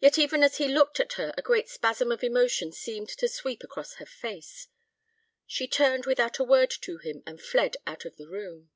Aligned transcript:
Yet 0.00 0.18
even 0.18 0.42
as 0.42 0.56
he 0.56 0.66
looked 0.66 0.98
at 0.98 1.12
her 1.12 1.32
a 1.36 1.40
great 1.40 1.68
spasm 1.68 2.10
of 2.10 2.24
emotion 2.24 2.72
seemed 2.72 3.08
to 3.10 3.28
sweep 3.28 3.62
across 3.62 3.94
her 4.02 4.04
face. 4.04 4.66
She 5.46 5.68
turned 5.68 6.04
without 6.04 6.40
a 6.40 6.42
word 6.42 6.72
to 6.80 6.98
him 6.98 7.22
and 7.24 7.40
fled 7.40 7.76
out 7.86 8.04
of 8.04 8.16
the 8.16 8.26
room. 8.26 8.72